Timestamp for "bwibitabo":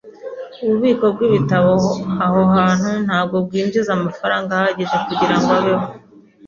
1.15-1.73